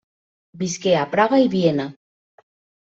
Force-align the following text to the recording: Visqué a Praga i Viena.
Visqué 0.61 0.95
a 1.03 1.05
Praga 1.13 1.43
i 1.47 1.49
Viena. 1.57 1.89